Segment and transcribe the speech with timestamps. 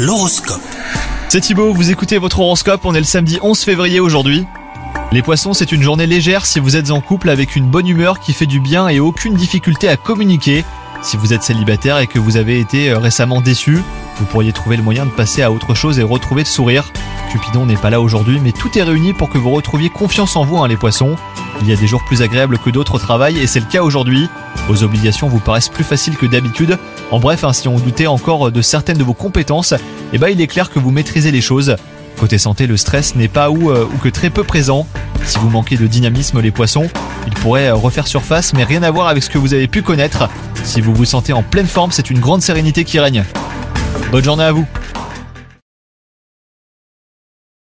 [0.00, 0.62] L'horoscope.
[1.28, 4.46] C'est Thibaut, vous écoutez votre horoscope, on est le samedi 11 février aujourd'hui.
[5.10, 8.20] Les poissons, c'est une journée légère si vous êtes en couple avec une bonne humeur
[8.20, 10.64] qui fait du bien et aucune difficulté à communiquer.
[11.02, 13.82] Si vous êtes célibataire et que vous avez été euh, récemment déçu,
[14.18, 16.92] vous pourriez trouver le moyen de passer à autre chose et retrouver le sourire.
[17.32, 20.44] Cupidon n'est pas là aujourd'hui, mais tout est réuni pour que vous retrouviez confiance en
[20.44, 21.16] vous, hein, les poissons.
[21.60, 23.82] Il y a des jours plus agréables que d'autres au travail et c'est le cas
[23.82, 24.28] aujourd'hui.
[24.68, 26.76] Vos obligations vous paraissent plus faciles que d'habitude.
[27.10, 29.72] En bref, hein, si on doutait encore de certaines de vos compétences,
[30.12, 31.76] eh ben il est clair que vous maîtrisez les choses.
[32.18, 34.86] Côté santé, le stress n'est pas ou, euh, que très peu présent.
[35.24, 36.88] Si vous manquez de dynamisme, les poissons,
[37.26, 39.80] il pourrait euh, refaire surface, mais rien à voir avec ce que vous avez pu
[39.80, 40.28] connaître.
[40.64, 43.24] Si vous vous sentez en pleine forme, c'est une grande sérénité qui règne.
[44.10, 44.66] Bonne journée à vous